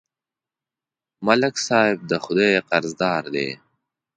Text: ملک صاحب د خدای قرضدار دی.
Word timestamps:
ملک 1.25 1.55
صاحب 1.67 1.97
د 2.09 2.11
خدای 2.23 2.55
قرضدار 2.69 3.23
دی. 3.33 3.49